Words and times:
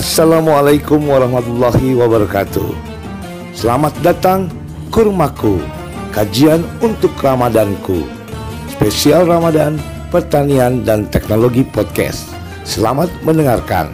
Assalamualaikum 0.00 1.12
warahmatullahi 1.12 1.92
wabarakatuh. 1.92 2.72
Selamat 3.52 3.92
datang 4.00 4.48
Kurmaku, 4.88 5.60
kajian 6.08 6.64
untuk 6.80 7.12
Ramadanku. 7.20 8.08
Spesial 8.72 9.28
Ramadan, 9.28 9.76
pertanian 10.08 10.88
dan 10.88 11.04
teknologi 11.12 11.68
podcast. 11.68 12.32
Selamat 12.64 13.12
mendengarkan. 13.20 13.92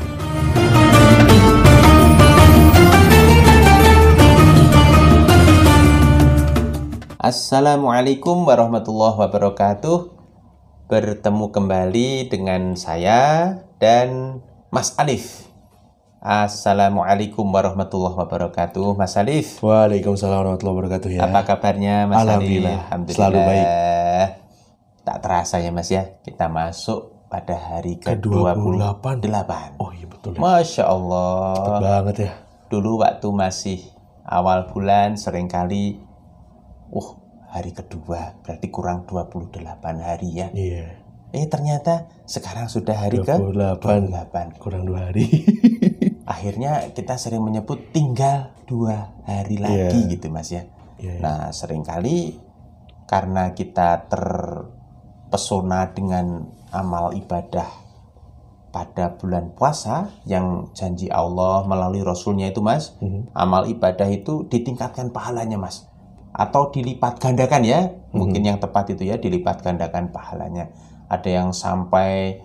Assalamualaikum 7.18 8.46
warahmatullahi 8.46 9.26
wabarakatuh. 9.26 10.14
Bertemu 10.86 11.46
kembali 11.50 12.30
dengan 12.30 12.78
saya 12.78 13.58
dan 13.82 14.38
Mas 14.70 14.94
Alif. 15.02 15.55
Assalamualaikum 16.26 17.46
warahmatullahi 17.54 18.18
wabarakatuh, 18.18 18.98
Mas 18.98 19.14
Alif. 19.14 19.62
Waalaikumsalam 19.62 20.42
warahmatullahi 20.42 20.74
wabarakatuh 20.74 21.08
ya. 21.14 21.22
Apa 21.22 21.46
kabarnya, 21.46 22.10
Mas 22.10 22.18
Alhamdulillah. 22.26 22.74
Alif? 22.74 22.82
Alhamdulillah. 22.90 23.14
Selalu 23.22 23.38
baik. 23.46 23.66
Tak 25.06 25.18
terasa 25.22 25.56
ya, 25.62 25.70
Mas 25.70 25.86
ya. 25.86 26.18
Kita 26.26 26.50
masuk 26.50 27.30
pada 27.30 27.54
hari 27.54 28.02
Ke 28.02 28.18
ke-28. 28.18 29.22
28. 29.22 29.78
Oh 29.78 29.94
iya 29.94 30.06
betul 30.10 30.34
ya. 30.34 30.42
Masya 30.42 30.82
Cepet 30.82 30.90
Allah. 30.90 31.78
banget 31.78 32.16
ya. 32.18 32.32
Dulu 32.74 33.06
waktu 33.06 33.28
masih 33.30 33.78
awal 34.26 34.66
bulan 34.74 35.14
sering 35.14 35.46
kali, 35.46 36.02
uh, 36.90 37.10
hari 37.54 37.70
kedua 37.70 38.34
berarti 38.42 38.66
kurang 38.74 39.06
28 39.06 39.62
hari 40.02 40.42
ya. 40.42 40.50
Iya. 40.50 41.06
Eh 41.30 41.46
ternyata 41.46 42.10
sekarang 42.26 42.66
sudah 42.66 42.98
hari 42.98 43.22
ke 43.22 43.30
28. 43.30 44.10
28. 44.10 44.58
Kurang 44.58 44.90
dua 44.90 45.14
hari. 45.14 45.30
Akhirnya 46.26 46.90
kita 46.90 47.14
sering 47.14 47.40
menyebut 47.40 47.94
tinggal 47.94 48.50
dua 48.66 49.14
hari 49.22 49.62
lagi 49.62 50.04
Iya. 50.04 50.10
gitu 50.10 50.26
mas 50.28 50.50
ya. 50.50 50.66
Iya, 50.98 51.12
iya. 51.16 51.22
Nah 51.22 51.40
sering 51.50 51.86
kali 51.86 52.34
karena 53.06 53.54
kita 53.54 54.10
terpesona 54.10 55.94
dengan 55.94 56.50
amal 56.74 57.14
ibadah 57.14 57.70
pada 58.74 59.14
bulan 59.16 59.54
puasa 59.54 60.10
yang 60.26 60.68
janji 60.74 61.08
Allah 61.08 61.64
melalui 61.64 62.02
Rasulnya 62.02 62.50
itu 62.50 62.60
mas, 62.60 62.92
Mhm. 63.00 63.32
amal 63.32 63.64
ibadah 63.64 64.10
itu 64.10 64.44
ditingkatkan 64.44 65.14
pahalanya 65.14 65.56
mas 65.56 65.86
atau 66.36 66.68
dilipat 66.68 67.16
gandakan 67.16 67.64
ya 67.64 67.88
mungkin 68.12 68.44
yang 68.44 68.60
tepat 68.60 68.92
itu 68.92 69.08
ya 69.08 69.16
dilipat 69.16 69.64
gandakan 69.64 70.12
pahalanya 70.12 70.68
ada 71.08 71.24
yang 71.24 71.48
sampai 71.48 72.44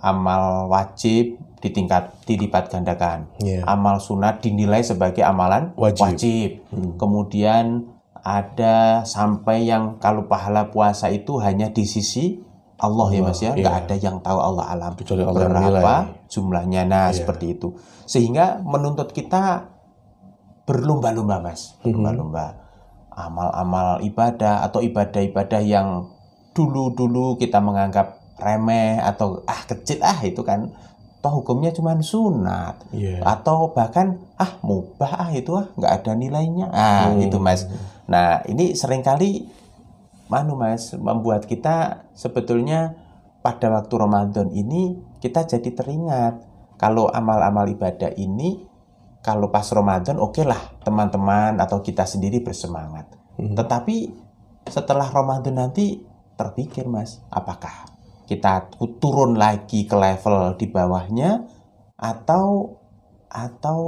amal 0.00 0.72
wajib 0.72 1.36
ditingkat 1.58 2.12
dilipat 2.28 2.68
gandakan. 2.68 3.26
Iya. 3.40 3.64
amal 3.64 3.96
sunat 3.98 4.44
dinilai 4.44 4.84
sebagai 4.84 5.24
amalan 5.24 5.72
Wajib. 5.74 6.60
kemudian 7.00 7.88
ada 8.20 9.06
sampai 9.06 9.70
yang 9.70 9.96
kalau 9.96 10.26
pahala 10.26 10.68
puasa 10.74 11.06
itu 11.08 11.38
hanya 11.38 11.70
di 11.70 11.86
sisi 11.86 12.42
Allah 12.76 13.08
ya 13.08 13.22
mas 13.24 13.40
ya. 13.40 13.56
iya. 13.56 13.62
nggak 13.64 13.76
ada 13.88 13.94
yang 13.96 14.16
tahu 14.20 14.36
Allah 14.36 14.64
alam. 14.68 14.92
Kecuali 14.98 15.24
Allah 15.24 15.48
berapa 15.48 15.96
jumlahnya. 16.28 16.84
Nah 16.84 17.08
Iya. 17.08 17.24
seperti 17.24 17.56
itu. 17.56 17.72
Sehingga 18.04 18.60
menuntut 18.60 19.16
kita 19.16 19.72
berlomba-lomba 20.66 21.40
mas. 21.40 21.78
Mhm. 21.80 21.96
berlomba-lomba. 21.96 22.46
Amal-amal 23.16 24.04
ibadah 24.04 24.60
atau 24.60 24.84
ibadah-ibadah 24.84 25.64
yang 25.64 26.04
dulu-dulu 26.52 27.40
kita 27.40 27.64
menganggap 27.64 28.20
remeh 28.36 29.00
atau 29.00 29.40
ah 29.48 29.64
kecil 29.64 30.04
ah 30.04 30.20
itu 30.20 30.44
kan 30.44 30.68
toh 31.26 31.42
hukumnya 31.42 31.74
cuma 31.74 31.98
sunat 31.98 32.86
Iya. 32.94 33.18
atau 33.26 33.74
bahkan 33.74 34.14
ah 34.38 34.62
mubah 34.62 35.26
ah 35.26 35.30
itu 35.34 35.58
ah 35.58 35.66
nggak 35.74 35.92
ada 35.98 36.14
nilainya 36.14 36.70
ah 36.70 37.10
Hmm. 37.10 37.18
itu 37.18 37.42
mas 37.42 37.66
nah 38.06 38.46
ini 38.46 38.78
sering 38.78 39.02
kali 39.02 39.50
manu 40.26 40.54
mas 40.54 40.94
membuat 40.94 41.42
kita 41.44 42.06
sebetulnya 42.14 42.94
pada 43.42 43.66
waktu 43.68 43.90
Ramadan 43.90 44.54
ini 44.54 44.94
kita 45.18 45.42
jadi 45.42 45.66
teringat 45.72 46.38
kalau 46.78 47.10
amal-amal 47.10 47.66
ibadah 47.66 48.14
ini 48.14 48.62
kalau 49.18 49.50
pas 49.50 49.66
Ramadan 49.66 50.22
oke 50.22 50.46
lah 50.46 50.78
teman-teman 50.80 51.58
atau 51.58 51.82
kita 51.82 52.06
sendiri 52.06 52.38
bersemangat 52.38 53.10
Mhm. 53.34 53.58
tetapi 53.58 53.96
setelah 54.66 55.10
Ramadan 55.10 55.58
nanti 55.58 56.06
terpikir 56.38 56.86
mas 56.86 57.18
apakah 57.26 57.95
kita 58.26 58.68
turun 58.98 59.38
lagi 59.38 59.86
ke 59.86 59.94
level 59.94 60.58
di 60.58 60.66
bawahnya 60.66 61.46
atau 61.96 62.76
atau 63.26 63.78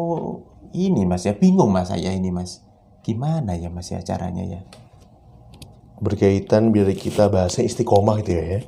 ini 0.73 1.05
mas 1.05 1.27
ya 1.27 1.35
bingung 1.35 1.69
mas 1.69 1.91
saya 1.91 2.11
ini 2.11 2.31
mas 2.31 2.63
gimana 3.03 3.53
ya 3.55 3.69
mas 3.69 3.91
ya 3.91 4.01
caranya 4.01 4.45
ya 4.45 4.61
Berkaitan 5.99 6.71
bila 6.71 6.95
kita 6.95 7.27
bahasnya 7.27 7.67
istiqomah 7.67 8.23
gitu 8.23 8.39
ya. 8.39 8.45
ya. 8.47 8.61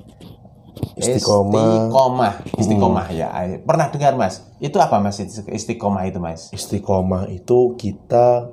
Istiqomah. 0.98 1.62
istiqomah 1.86 2.32
istiqomah 2.58 3.06
ya 3.12 3.28
pernah 3.62 3.86
dengar 3.92 4.18
mas 4.18 4.42
itu 4.58 4.74
apa 4.76 4.98
mas 4.98 5.22
istiqomah 5.22 6.02
itu 6.08 6.18
mas 6.18 6.50
Istiqomah 6.50 7.30
itu 7.30 7.78
kita 7.78 8.50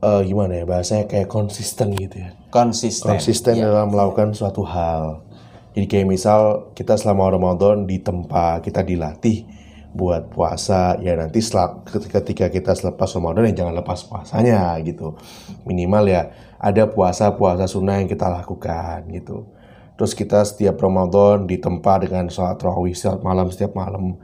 eh, 0.00 0.20
gimana 0.24 0.56
ya 0.56 0.64
bahasanya 0.64 1.04
kayak 1.04 1.28
konsisten 1.28 1.92
gitu 1.92 2.24
ya. 2.24 2.30
konsisten 2.48 3.10
konsisten 3.10 3.54
Ya. 3.60 3.68
dalam 3.68 3.92
melakukan 3.92 4.32
suatu 4.32 4.64
hal. 4.64 5.26
Jadi 5.70 5.86
kayak 5.86 6.08
misal 6.10 6.40
kita 6.74 6.98
selama 6.98 7.30
Ramadan 7.30 7.86
ditempa, 7.86 8.58
kita 8.64 8.82
dilatih 8.82 9.46
buat 9.90 10.30
puasa, 10.30 10.94
ya 11.02 11.18
nanti 11.18 11.42
setelah, 11.42 11.82
ketika 11.86 12.46
kita 12.46 12.78
selepas 12.78 13.10
Ramadan 13.10 13.50
ya 13.50 13.62
jangan 13.66 13.74
lepas 13.78 14.06
puasanya 14.06 14.78
gitu. 14.86 15.18
Minimal 15.66 16.04
ya 16.06 16.30
ada 16.62 16.86
puasa-puasa 16.86 17.66
sunnah 17.66 17.98
yang 17.98 18.06
kita 18.06 18.30
lakukan 18.30 19.06
gitu. 19.10 19.50
Terus 19.98 20.16
kita 20.16 20.40
setiap 20.46 20.80
Ramadan 20.80 21.44
ditempa 21.44 22.00
dengan 22.06 22.30
sholat 22.32 22.56
tarawih 22.56 22.94
setiap 22.94 23.20
malam 23.20 23.50
setiap 23.52 23.76
malam. 23.76 24.16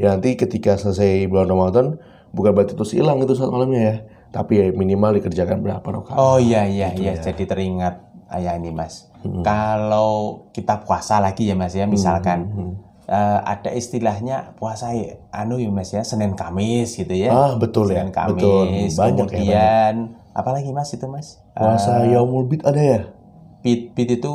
Ya 0.00 0.10
nanti 0.16 0.34
ketika 0.34 0.74
selesai 0.80 1.28
bulan 1.28 1.46
Ramadan 1.46 1.86
bukan 2.32 2.50
berarti 2.56 2.74
terus 2.74 2.90
hilang 2.96 3.20
itu 3.20 3.36
sholat 3.36 3.52
malamnya 3.52 3.80
ya. 3.80 3.96
Tapi 4.30 4.52
ya 4.58 4.66
minimal 4.74 5.20
dikerjakan 5.22 5.62
berapa 5.62 5.86
rakaat. 5.86 6.18
Oh 6.18 6.38
iya 6.38 6.66
iya 6.66 6.90
Gitu 6.94 7.02
iya 7.06 7.14
ya. 7.18 7.22
jadi 7.30 7.44
teringat 7.46 8.09
ayah 8.30 8.54
ini 8.54 8.70
mas. 8.70 9.10
Kalau 9.42 10.46
kita 10.50 10.80
puasa 10.80 11.18
lagi 11.18 11.44
ya 11.44 11.54
mas 11.54 11.72
ya 11.72 11.84
misalkan 11.84 12.38
Hmm. 12.48 12.72
eh, 13.04 13.38
ada 13.42 13.70
istilahnya 13.70 14.54
puasa 14.54 14.94
ya, 14.94 15.18
anu 15.30 15.58
ya 15.58 15.68
mas 15.68 15.90
ya 15.90 16.00
Senin 16.00 16.32
Kamis 16.32 16.94
gitu 16.94 17.10
ya. 17.10 17.30
Ah, 17.30 17.52
betul 17.54 17.90
ya. 17.90 18.00
Senin 18.00 18.14
Kamis. 18.14 18.38
Betul. 18.38 18.66
Banyak 18.96 19.26
ya, 19.26 19.34
kemudian 19.34 19.94
apalagi 20.30 20.70
mas 20.70 20.90
itu 20.90 21.04
mas? 21.04 21.42
Puasa 21.52 22.06
Eh, 22.06 22.14
Yaumul 22.14 22.46
Bid 22.46 22.62
ada 22.62 22.78
ya? 22.78 23.00
Bid 23.60 23.92
Bid 23.92 24.08
itu 24.16 24.32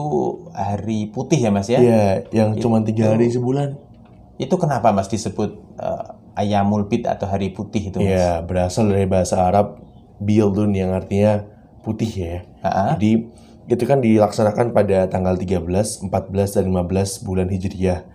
hari 0.53 1.09
putih 1.09 1.39
ya 1.39 1.49
mas 1.49 1.65
ya. 1.65 1.79
Iya, 1.81 2.29
yang 2.29 2.53
cuma 2.59 2.83
tiga 2.83 3.09
hari 3.09 3.31
sebulan. 3.31 3.79
Itu 4.35 4.59
kenapa 4.59 4.91
mas 4.91 5.07
disebut 5.07 5.55
eh, 5.79 6.05
Ayamul 6.35 6.85
Bid 6.85 7.07
atau 7.07 7.25
hari 7.25 7.49
putih 7.49 7.89
itu 7.89 7.97
mas? 7.97 8.11
Iya, 8.11 8.43
berasal 8.43 8.91
dari 8.91 9.07
bahasa 9.07 9.39
Arab 9.39 9.79
bildun 10.19 10.75
yang 10.75 10.91
artinya 10.91 11.47
putih 11.79 12.11
ya. 12.11 12.37
Ha-ha. 12.59 12.99
Jadi 12.99 13.31
itu 13.65 13.83
kan 13.83 13.97
dilaksanakan 13.99 14.71
pada 14.71 15.09
tanggal 15.09 15.33
13, 15.33 15.61
14 16.05 16.09
dan 16.55 16.63
15 16.69 17.25
bulan 17.25 17.47
Hijriah. 17.49 18.05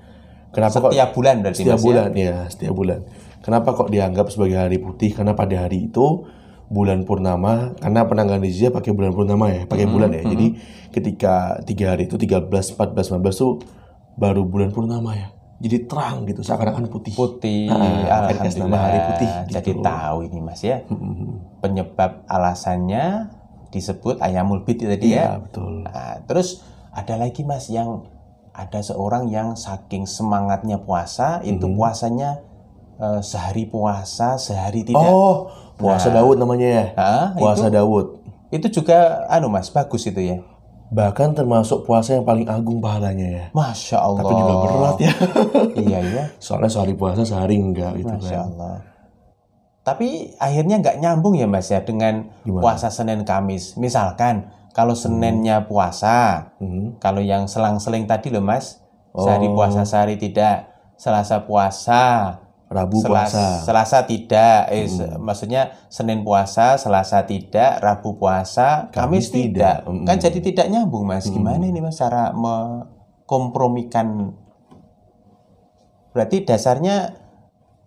Kenapa 0.50 0.82
kok 0.82 0.90
Setiap 0.90 1.10
bulan 1.14 1.36
berarti 1.42 1.62
setiap 1.62 1.78
ya? 1.78 1.84
bulan 1.86 2.10
ya, 2.14 2.36
setiap 2.50 2.74
bulan. 2.74 3.00
Kenapa 3.40 3.68
kok 3.72 3.88
dianggap 3.88 4.26
sebagai 4.28 4.58
hari 4.58 4.78
putih? 4.78 5.14
Karena 5.14 5.32
pada 5.32 5.54
hari 5.56 5.88
itu 5.88 6.26
bulan 6.70 7.02
purnama, 7.02 7.74
karena 7.78 8.06
penanggalan 8.06 8.47
Hijriah 8.47 8.70
pakai 8.70 8.94
bulan 8.94 9.10
purnama 9.10 9.50
ya, 9.50 9.62
pakai 9.66 9.86
bulan 9.86 10.10
ya. 10.10 10.22
Jadi 10.22 10.47
ketika 10.91 11.58
tiga 11.66 11.94
hari 11.94 12.06
itu 12.06 12.14
13, 12.14 12.46
14, 12.46 13.10
15 13.10 13.34
tuh 13.34 13.58
baru 14.14 14.46
bulan 14.46 14.70
purnama 14.70 15.14
ya. 15.14 15.28
Jadi 15.60 15.84
terang 15.84 16.24
gitu, 16.24 16.41
seakan-akan 16.41 16.88
putih. 16.88 17.12
Putih, 17.12 17.68
Ah, 17.68 18.24
akan 18.24 18.32
dikasih 18.38 18.60
nama 18.64 18.78
hari 18.80 18.98
putih, 19.12 19.30
Jadi 19.50 19.70
gitu. 19.76 19.82
tahu 19.84 20.18
ini 20.24 20.38
mas 20.41 20.62
ya. 20.62 20.80
Mm-mm. 20.88 21.60
penyebab 21.60 22.24
alasannya 22.24 23.28
disebut 23.70 24.18
ayamul 24.18 24.62
bid 24.62 24.78
tadi 24.78 25.14
Iya, 25.14 25.18
ya. 25.18 25.28
betul. 25.38 25.86
Nah, 25.86 26.22
terus 26.26 26.62
ada 26.90 27.14
lagi 27.14 27.42
mas 27.42 27.66
yang 27.66 28.04
ada 28.50 28.82
seorang 28.82 29.30
yang 29.30 29.54
saking 29.54 30.04
semangatnya 30.04 30.78
puasa 30.78 31.38
itu 31.40 31.64
Mhm. 31.64 31.74
puasanya 31.74 32.30
eh, 32.98 33.22
sehari 33.22 33.64
puasa 33.64 34.36
sehari 34.36 34.84
tidak. 34.84 35.00
Oh, 35.00 35.48
puasa 35.74 36.12
Daud 36.12 36.36
namanya 36.36 36.68
ya. 36.68 36.84
Hah? 36.92 37.26
Puasa 37.32 37.66
itu, 37.66 37.74
Daud. 37.74 38.06
itu 38.50 38.66
juga 38.70 39.24
anu 39.26 39.48
mas 39.48 39.70
bagus 39.70 40.04
itu 40.04 40.20
ya. 40.20 40.36
Bahkan 40.90 41.32
termasuk 41.32 41.86
puasa 41.86 42.12
yang 42.12 42.26
paling 42.26 42.44
agung 42.44 42.82
pahalanya 42.82 43.24
ya. 43.24 43.44
Masya 43.54 43.96
Allah. 43.96 44.20
Tapi 44.20 44.34
juga 44.34 44.54
berat 44.58 44.96
ya. 44.98 45.12
iya 45.78 45.98
iya. 46.02 46.24
Soalnya 46.44 46.68
sehari 46.68 46.92
puasa 46.92 47.22
sehari 47.22 47.56
enggak 47.56 47.94
gitu 47.96 48.10
Masya 48.10 48.36
kan. 48.36 48.46
Allah. 48.52 48.74
Tapi 49.80 50.36
akhirnya 50.36 50.77
nggak 50.78 51.00
nyambung 51.00 51.34
ya 51.34 51.48
Mas 51.48 51.68
ya 51.68 51.80
dengan 51.80 52.28
Gimana? 52.44 52.62
puasa 52.62 52.92
Senin 52.92 53.24
Kamis. 53.24 53.74
Misalkan 53.74 54.53
kalau 54.71 54.94
Seninnya 54.94 55.66
puasa, 55.66 56.53
Hmm. 56.60 57.00
kalau 57.00 57.18
yang 57.18 57.48
selang-seling 57.48 58.04
tadi 58.04 58.30
loh 58.30 58.44
Mas, 58.44 58.78
sehari 59.10 59.50
Oh. 59.50 59.56
puasa 59.56 59.82
sehari 59.82 60.15
tidak, 60.15 60.71
Selasa 60.94 61.42
puasa, 61.42 62.36
Rabu 62.71 63.03
Selas- 63.03 63.34
puasa. 63.34 63.44
Selasa 63.66 63.98
tidak, 64.06 64.68
eh, 64.68 64.86
se- 64.86 65.16
maksudnya 65.18 65.74
Senin 65.88 66.22
puasa, 66.22 66.78
Selasa 66.78 67.24
tidak, 67.27 67.80
Rabu 67.80 68.15
puasa, 68.15 68.92
Kamis, 68.94 68.97
Kamis 69.27 69.27
tidak. 69.32 69.77
tidak. 69.82 69.91
Mm. 69.91 70.04
Kan 70.06 70.16
jadi 70.21 70.38
tidak 70.38 70.66
nyambung, 70.71 71.03
Mas. 71.03 71.27
Gimana 71.27 71.65
ini 71.65 71.80
Mas 71.80 71.97
cara 71.97 72.30
mengkompromikan? 72.30 74.36
Berarti 76.10 76.42
dasarnya 76.42 77.15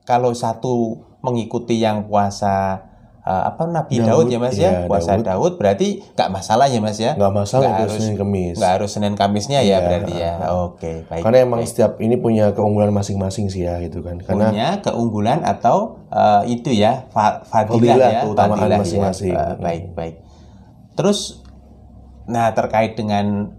kalau 0.04 0.31
satu 0.34 1.04
mengikuti 1.24 1.80
yang 1.80 2.04
puasa 2.06 2.84
eh, 3.24 3.44
apa 3.48 3.64
Nabi 3.64 4.04
Daud, 4.04 4.28
Daud, 4.28 4.28
ya 4.28 4.40
Mas 4.44 4.54
iya, 4.54 4.84
ya, 4.84 4.92
puasa 4.92 5.16
Daud. 5.16 5.24
Daud, 5.24 5.54
berarti 5.56 6.04
nggak 6.12 6.30
masalah 6.30 6.68
ya 6.68 6.84
Mas 6.84 7.00
ya? 7.00 7.16
Nggak 7.16 7.31
masalah 7.34 7.68
itu 7.72 7.84
harus- 7.88 7.96
Senin 7.96 8.16
Kemis. 8.20 8.56
Nggak 8.60 8.72
harus 8.75 8.90
Senin 8.92 9.16
Kamisnya 9.16 9.60
ya 9.60 9.66
Iya. 9.66 9.78
berarti 9.80 10.14
ya. 10.14 10.34
Oke, 10.60 10.92
baik. 11.08 11.24
Karena 11.24 11.38
emang 11.42 11.60
baik. 11.64 11.70
setiap 11.72 11.92
ini 11.98 12.16
punya 12.20 12.52
keunggulan 12.52 12.92
masing-masing 12.92 13.48
sih 13.48 13.64
ya 13.64 13.80
gitu 13.80 14.04
kan. 14.04 14.20
Karena 14.20 14.52
punya 14.52 14.68
keunggulan 14.84 15.40
atau 15.42 16.04
eh, 16.12 16.52
itu 16.52 16.70
ya 16.70 17.08
fa- 17.10 17.40
fadilah, 17.42 17.80
Fadilah, 17.96 18.10
ya 18.12 18.22
keutamaan 18.28 18.68
ya. 18.68 18.78
masing-masing. 18.78 19.31
Eh, 19.31 19.56
baik 19.58 19.84
baik 19.96 20.16
terus 20.94 21.42
nah 22.24 22.54
terkait 22.54 22.94
dengan 22.94 23.50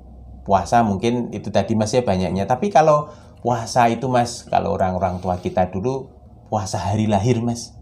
puasa 0.43 0.81
mungkin 0.81 1.33
itu 1.33 1.51
tadi 1.51 1.75
mas 1.75 1.91
ya 1.91 2.01
banyaknya 2.01 2.47
tapi 2.47 2.71
kalau 2.71 3.11
puasa 3.43 3.91
itu 3.91 4.07
mas 4.07 4.47
kalau 4.47 4.73
orang-orang 4.73 5.19
tua 5.19 5.37
kita 5.37 5.67
dulu 5.67 6.14
puasa 6.55 6.79
hari 6.79 7.11
lahir 7.11 7.43
mas 7.43 7.75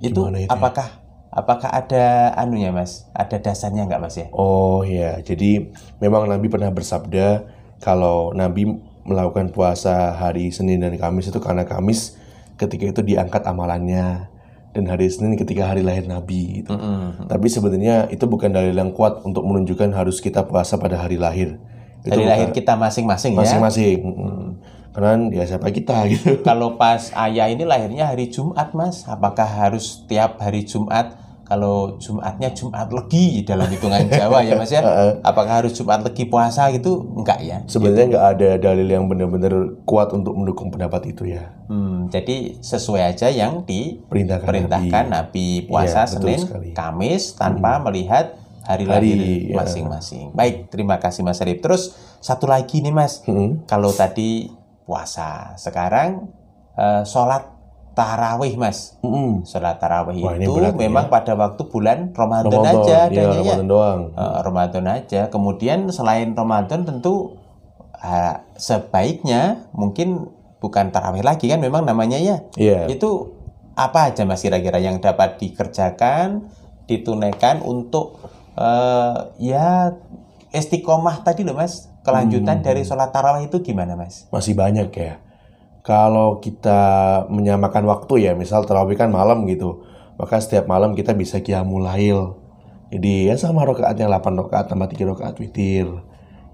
itu, 0.00 0.16
itu 0.16 0.48
ya? 0.48 0.48
apakah 0.48 0.88
apakah 1.28 1.68
ada 1.68 2.32
anunya 2.40 2.72
mas 2.72 3.04
ada 3.12 3.36
dasarnya 3.36 3.84
nggak 3.84 4.00
mas 4.00 4.16
ya 4.16 4.32
Oh 4.32 4.80
ya, 4.80 5.20
jadi 5.20 5.68
memang 6.00 6.24
Nabi 6.24 6.48
pernah 6.48 6.72
bersabda 6.72 7.44
kalau 7.84 8.32
Nabi 8.32 8.80
melakukan 9.04 9.52
puasa 9.52 10.16
hari 10.16 10.48
Senin 10.48 10.80
dan 10.80 10.96
Kamis 10.96 11.28
itu 11.28 11.36
karena 11.36 11.68
Kamis 11.68 12.16
ketika 12.56 12.88
itu 12.88 13.04
diangkat 13.04 13.44
amalannya 13.44 14.32
dan 14.72 14.84
hari 14.88 15.12
Senin 15.12 15.36
ketika 15.36 15.68
hari 15.68 15.84
lahir 15.84 16.08
Nabi 16.08 16.64
gitu. 16.64 16.72
Mm-mm. 16.72 17.28
Tapi 17.28 17.46
sebenarnya 17.52 18.08
itu 18.08 18.24
bukan 18.24 18.48
dalil 18.48 18.72
yang 18.72 18.96
kuat 18.96 19.20
untuk 19.26 19.44
menunjukkan 19.44 19.92
harus 19.92 20.24
kita 20.24 20.48
puasa 20.48 20.80
pada 20.80 20.96
hari 20.96 21.20
lahir. 21.20 21.60
Itu 22.00 22.16
hari 22.16 22.24
lahir 22.24 22.48
kita 22.56 22.72
masing-masing 22.80 23.36
ya 23.36 23.40
masing-masing. 23.44 23.98
Mm. 24.00 24.48
Karena 24.92 25.28
ya 25.32 25.44
siapa 25.48 25.72
kita 25.72 26.04
gitu. 26.12 26.44
Kalau 26.44 26.76
pas 26.76 27.12
ayah 27.16 27.48
ini 27.48 27.64
lahirnya 27.64 28.08
hari 28.12 28.28
Jumat, 28.28 28.76
Mas. 28.76 29.08
Apakah 29.08 29.48
harus 29.48 30.04
tiap 30.06 30.38
hari 30.40 30.68
Jumat? 30.68 31.20
Kalau 31.42 32.00
Jumatnya 32.00 32.48
Jumat 32.56 32.88
Legi 32.88 33.44
dalam 33.44 33.68
hitungan 33.68 34.08
Jawa 34.08 34.40
ya, 34.40 34.56
Mas 34.56 34.72
ya. 34.72 34.80
Apakah 35.28 35.60
harus 35.60 35.76
Jumat 35.76 36.00
Legi 36.00 36.24
puasa 36.24 36.72
gitu? 36.72 37.12
Enggak 37.12 37.44
ya. 37.44 37.60
Sebenarnya 37.68 38.08
nggak 38.08 38.26
ada 38.38 38.50
dalil 38.56 38.88
yang 38.88 39.04
benar-benar 39.04 39.52
kuat 39.84 40.16
untuk 40.16 40.32
mendukung 40.32 40.72
pendapat 40.72 41.12
itu 41.12 41.28
ya. 41.28 41.52
Hmm, 41.68 42.08
jadi 42.08 42.56
sesuai 42.56 43.16
aja 43.16 43.28
yang 43.28 43.68
Perintahkan 43.68 44.48
diperintahkan 44.48 45.04
Nabi, 45.12 45.68
puasa 45.68 46.08
Iya, 46.08 46.16
betul 46.16 46.28
Senin, 46.30 46.40
sekali. 46.40 46.68
Hmm. 46.72 46.76
Kamis 46.78 47.22
tanpa 47.36 47.70
melihat 47.84 48.26
hari, 48.64 48.84
Hari, 48.86 49.10
lahir 49.12 49.18
ya. 49.52 49.56
masing-masing. 49.60 50.32
Baik, 50.32 50.70
terima 50.72 50.96
kasih 51.02 51.20
Mas 51.26 51.42
Arif. 51.42 51.60
Terus 51.60 51.92
satu 52.22 52.46
lagi 52.46 52.80
nih 52.80 52.94
Mas. 52.94 53.20
Mm. 53.26 53.66
Kalau 53.66 53.90
tadi 53.90 54.48
puasa, 54.84 55.54
sekarang 55.56 56.28
eh, 56.76 57.02
sholat 57.06 57.52
tarawih 57.92 58.56
Mas. 58.56 58.96
Mm-mm. 59.04 59.44
Sholat 59.44 59.76
tarawih 59.76 60.16
Wah, 60.24 60.36
itu 60.36 60.48
berat 60.52 60.76
memang 60.76 61.12
pada 61.12 61.36
waktu 61.36 61.62
bulan 61.68 62.10
Ramadan, 62.16 62.48
Ramadan, 62.48 62.74
aja 62.82 62.96
iya, 63.08 63.08
adanya 63.08 63.20
ya. 63.20 63.36
Ramadan 63.36 63.68
doang. 63.68 64.00
Eh, 64.16 64.38
Ramadan 64.42 64.84
aja. 64.88 65.20
Kemudian 65.28 65.78
selain 65.92 66.32
Ramadan 66.32 66.88
tentu 66.88 67.36
eh, 68.00 68.34
sebaiknya 68.56 69.68
mungkin 69.76 70.32
bukan 70.58 70.94
tarawih 70.94 71.20
lagi 71.20 71.52
kan 71.52 71.60
memang 71.60 71.84
namanya 71.84 72.16
ya. 72.16 72.40
Iya. 72.56 72.88
Itu 72.88 73.36
apa 73.76 74.12
aja 74.12 74.24
Mas 74.24 74.44
kira-kira 74.44 74.80
yang 74.80 75.00
dapat 75.00 75.40
dikerjakan, 75.40 76.48
ditunaikan 76.88 77.60
untuk 77.60 78.24
eh, 78.56 79.16
ya 79.36 79.92
istiqomah 80.52 81.24
tadi 81.28 81.44
loh 81.44 81.56
Mas. 81.56 81.91
Kelanjutan 82.02 82.58
Hmm. 82.58 82.66
dari 82.66 82.82
sholat 82.82 83.10
tarawih 83.10 83.46
itu 83.46 83.62
gimana 83.62 83.94
Mas? 83.94 84.26
masih 84.28 84.54
banyak 84.54 84.90
ya. 84.90 85.22
Kalau 85.82 86.38
kita 86.38 86.80
menyamakan 87.26 87.82
waktu 87.86 88.26
ya, 88.26 88.32
misal 88.34 88.62
terawih 88.62 88.94
kan 88.94 89.10
malam 89.10 89.42
gitu, 89.46 89.82
maka 90.14 90.38
setiap 90.38 90.66
malam 90.66 90.94
kita 90.94 91.10
bisa 91.10 91.38
qiyamul 91.38 91.82
lail. 91.82 92.38
Jadi 92.90 93.26
ya 93.26 93.34
sama 93.34 93.62
rokaatnya 93.62 94.06
8 94.06 94.34
rokaat 94.36 94.68
tambah 94.68 94.86
3 94.86 95.02
rokaat 95.02 95.34
witir. 95.38 95.90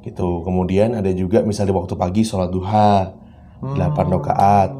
Gitu. 0.00 0.28
Kemudian 0.46 0.94
ada 0.94 1.12
juga 1.12 1.42
misalnya 1.42 1.74
waktu 1.74 1.92
pagi 1.92 2.22
sholat 2.22 2.48
duha 2.48 3.12
8 3.60 3.76
rokaat. 4.08 4.70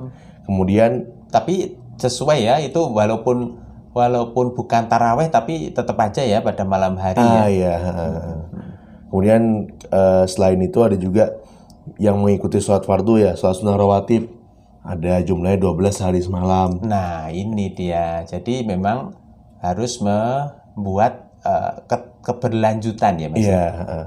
Kemudian 0.44 1.04
Tapi 1.28 1.76
sesuai 2.00 2.40
ya 2.40 2.56
itu 2.56 2.80
walaupun 2.80 3.60
walaupun 3.92 4.56
bukan 4.56 4.88
taraweh 4.88 5.28
tapi 5.28 5.74
tetap 5.74 5.98
aja 6.00 6.24
ya 6.24 6.40
pada 6.40 6.64
malam 6.64 6.96
hari 6.96 7.20
ya. 7.20 7.36
ah 7.36 7.48
ya. 7.50 7.76
Kemudian 9.08 9.42
eh, 9.88 10.24
selain 10.24 10.60
itu 10.60 10.78
ada 10.80 10.96
juga 10.96 11.36
yang 11.96 12.20
mengikuti 12.20 12.60
sholat 12.60 12.84
fardu 12.84 13.16
ya, 13.18 13.32
sholat 13.34 13.56
sunnah 13.56 13.76
rawatib. 13.76 14.28
Ada 14.84 15.20
jumlahnya 15.20 15.60
12 15.60 16.00
hari 16.00 16.20
semalam. 16.20 16.80
Nah, 16.80 17.28
ini 17.28 17.72
dia. 17.72 18.24
Jadi 18.24 18.64
memang 18.64 19.12
harus 19.60 20.00
membuat 20.00 21.28
eh, 21.44 21.72
ke- 21.84 22.20
keberlanjutan 22.24 23.16
ya, 23.16 23.28
Mas. 23.28 23.40
Iya, 23.40 23.64
heeh. 23.74 24.04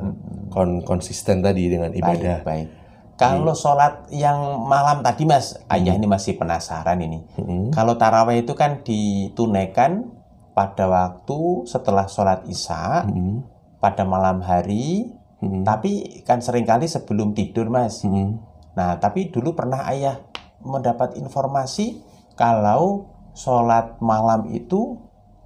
kon 0.51 0.83
konsisten 0.83 1.39
tadi 1.39 1.69
dengan 1.69 1.93
ibadah. 1.93 2.41
Baik, 2.41 2.47
baik. 2.47 2.67
Kalau 3.15 3.53
sholat 3.53 4.09
yang 4.09 4.65
malam 4.65 5.05
tadi, 5.05 5.29
Mas, 5.29 5.53
ayah 5.69 5.93
ini 5.93 6.09
masih 6.09 6.41
penasaran 6.41 6.97
ini. 6.97 7.21
Mm-mm. 7.37 7.69
Kalau 7.69 7.93
taraweh 7.93 8.41
itu 8.41 8.57
kan 8.57 8.81
ditunaikan 8.81 10.09
pada 10.51 10.89
waktu 10.89 11.69
setelah 11.69 12.09
sholat 12.09 12.41
isya, 12.49 13.05
Mm-mm. 13.05 13.45
Pada 13.81 14.05
malam 14.05 14.45
hari, 14.45 15.09
Mm-mm. 15.41 15.65
tapi 15.65 16.21
kan 16.21 16.39
sering 16.39 16.63
kali 16.63 16.85
sebelum 16.85 17.33
tidur, 17.33 17.67
Mas. 17.67 18.05
Mm-mm. 18.05 18.37
Nah, 18.77 19.01
tapi 19.01 19.33
dulu 19.33 19.57
pernah 19.57 19.83
ayah 19.89 20.21
mendapat 20.61 21.17
informasi 21.17 21.99
kalau 22.37 23.09
sholat 23.33 23.97
malam 23.99 24.47
itu 24.53 25.01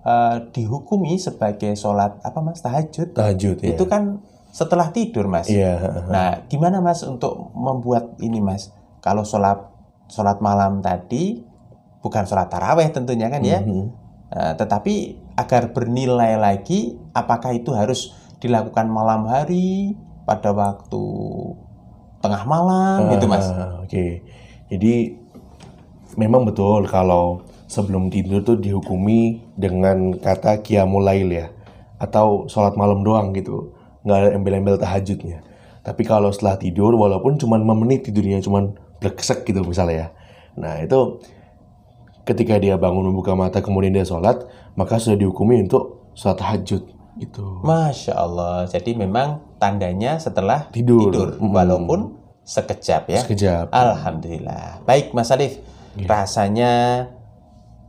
eh, 0.06 0.38
dihukumi 0.52 1.18
sebagai 1.18 1.74
sholat 1.74 2.22
apa 2.22 2.39
mas 2.44 2.62
tahajud. 2.62 3.15
Tahajud 3.15 3.58
ya. 3.63 3.74
Itu 3.74 3.89
kan 3.89 4.22
setelah 4.54 4.92
tidur 4.94 5.25
mas. 5.25 5.50
Iya. 5.50 6.06
Nah, 6.12 6.30
gimana 6.51 6.84
mas 6.84 7.01
untuk 7.01 7.50
membuat 7.56 8.20
ini 8.22 8.38
mas? 8.44 8.70
Kalau 9.01 9.25
sholat 9.25 9.58
sholat 10.12 10.38
malam 10.44 10.86
tadi 10.86 11.42
bukan 12.06 12.30
sholat 12.30 12.54
taraweh 12.54 12.86
tentunya 12.94 13.32
kan 13.34 13.42
ya, 13.42 13.65
Mhm. 13.65 14.06
Eh, 14.25 14.54
tetapi 14.58 14.94
agar 15.38 15.70
bernilai 15.72 16.36
lagi, 16.36 16.98
apakah 17.13 17.54
itu 17.54 17.72
harus 17.77 18.13
dilakukan 18.39 18.88
malam 18.89 19.27
hari 19.30 19.96
pada 20.25 20.51
waktu 20.51 21.04
tengah 22.20 22.44
malam 22.50 23.13
gitu 23.13 23.25
mas? 23.30 23.46
Ah, 23.54 23.82
Oke. 23.86 24.25
Jadi 24.72 25.13
memang 26.18 26.48
betul 26.50 26.89
kalau 26.89 27.46
sebelum 27.70 28.10
tidur 28.10 28.42
tuh 28.42 28.58
dihukumi 28.58 29.46
dengan 29.54 30.18
kata 30.18 30.65
qiyamul 30.65 31.06
lail 31.06 31.30
ya 31.30 31.48
atau 32.01 32.50
sholat 32.50 32.74
malam 32.74 33.06
doang 33.06 33.32
gitu. 33.38 33.74
Nggak 34.06 34.18
ada 34.18 34.30
embel-embel 34.34 34.75
tahajudnya. 34.82 35.46
Tapi 35.86 36.01
kalau 36.01 36.34
setelah 36.34 36.58
tidur 36.58 36.98
walaupun 36.98 37.38
cuma 37.38 37.62
5 37.62 37.82
menit 37.86 38.10
tidurnya 38.10 38.42
cuma 38.42 38.74
bleksek 38.98 39.46
gitu 39.46 39.62
misalnya 39.62 39.96
ya. 39.96 40.08
Nah, 40.58 40.82
itu 40.82 41.22
ketika 42.25 42.58
dia 42.58 42.74
bangun 42.80 43.13
membuka 43.13 43.38
mata 43.38 43.62
kemudian 43.62 43.94
dia 43.94 44.08
sholat, 44.08 44.42
maka 44.74 44.98
sudah 44.98 45.20
dihukumi 45.20 45.62
untuk 45.62 46.10
sholat 46.18 46.42
tahajud 46.42 46.95
gitu. 47.17 47.63
Masya 47.63 48.13
Allah. 48.15 48.67
Jadi 48.67 48.95
memang 48.95 49.57
tandanya 49.57 50.19
setelah 50.19 50.67
Tidur. 50.72 51.39
Mm. 51.39 51.51
walaupun 51.51 52.00
sekejap 52.45 53.10
ya. 53.10 53.19
Sekejap. 53.25 53.74
Alhamdulillah. 53.74 54.86
Baik 54.86 55.12
Mas 55.17 55.34
Alif, 55.34 55.57
Iya. 55.98 56.05
rasanya 56.05 56.74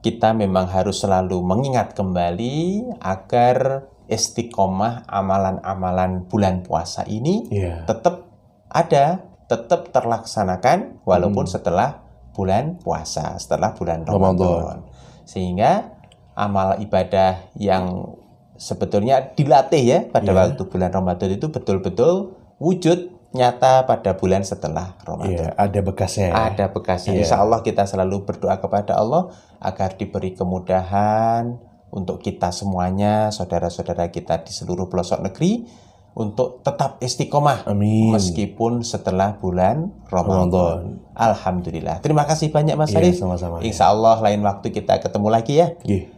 kita 0.00 0.30
memang 0.32 0.70
harus 0.70 1.02
selalu 1.02 1.42
mengingat 1.42 1.92
kembali 1.92 2.86
agar 3.02 3.90
istiqomah 4.06 5.02
amalan-amalan 5.10 6.30
bulan 6.30 6.62
puasa 6.62 7.02
ini 7.04 7.50
Iya. 7.50 7.82
tetap 7.90 8.30
ada, 8.70 9.26
tetap 9.50 9.90
terlaksanakan 9.90 11.02
walaupun 11.02 11.50
setelah 11.50 12.06
bulan 12.30 12.78
puasa, 12.78 13.34
setelah 13.42 13.74
bulan 13.74 14.06
Ramadan. 14.06 14.38
Ramadan. 14.38 14.78
Sehingga 15.26 15.90
amal 16.38 16.78
ibadah 16.78 17.50
yang 17.58 18.14
sebetulnya 18.56 19.32
dilatih 19.32 19.82
ya 19.82 19.98
pada 20.08 20.32
Iya. 20.32 20.38
waktu 20.52 20.62
bulan 20.66 20.90
Ramadan 20.90 21.30
itu 21.32 21.48
betul-betul 21.48 22.36
wujud 22.58 23.12
nyata 23.32 23.84
pada 23.84 24.16
bulan 24.16 24.40
setelah 24.42 24.96
Ramadan. 25.04 25.32
Iya, 25.32 25.48
ada 25.54 25.80
bekasnya 25.84 26.32
ya. 26.32 26.34
Ada 26.52 26.64
bekasnya. 26.72 27.12
Iya. 27.12 27.20
Insya 27.28 27.36
Allah 27.40 27.60
kita 27.60 27.84
selalu 27.84 28.24
berdoa 28.24 28.56
kepada 28.56 28.96
Allah 28.96 29.28
agar 29.60 29.92
diberi 29.94 30.32
kemudahan 30.32 31.60
untuk 31.92 32.20
kita 32.20 32.48
semuanya, 32.50 33.28
saudara-saudara 33.28 34.08
kita 34.08 34.40
di 34.40 34.52
seluruh 34.52 34.88
pelosok 34.88 35.20
negeri, 35.20 35.68
untuk 36.16 36.64
tetap 36.64 36.96
istiqomah 37.04 37.68
Amin. 37.68 38.08
meskipun 38.08 38.80
setelah 38.80 39.36
bulan 39.36 39.92
Ramadan. 40.08 40.48
Ramadan. 40.48 40.82
Alhamdulillah. 41.12 42.00
Terima 42.00 42.24
kasih 42.24 42.48
banyak 42.48 42.72
Mas 42.72 42.88
Iya, 42.88 43.04
Arif. 43.04 43.20
sama-sama. 43.20 43.60
Insya 43.60 43.92
Allah 43.92 44.16
lain 44.24 44.40
waktu 44.40 44.72
kita 44.72 44.96
ketemu 44.96 45.28
lagi 45.28 45.60
ya. 45.60 45.76
Nggih. 45.84 46.15